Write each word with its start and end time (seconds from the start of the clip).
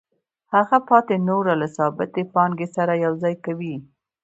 هغه 0.53 0.77
پاتې 0.89 1.15
نوره 1.27 1.53
له 1.61 1.67
ثابتې 1.77 2.21
پانګې 2.33 2.67
سره 2.75 2.93
یوځای 3.05 3.35
کوي 3.45 3.75